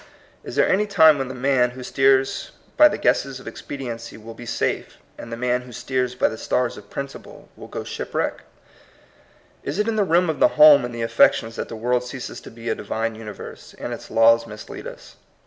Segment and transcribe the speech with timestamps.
[0.43, 4.33] Is there any time when the man who steers by the guesses of expediency will
[4.33, 7.85] be safe, and the man who steers by the stars of principle will go to
[7.85, 8.41] shipwreck?
[9.61, 12.41] Is it in the realm of the home and the affections that the world ceases
[12.41, 15.17] to be a Divine universe, and its laws mislead us?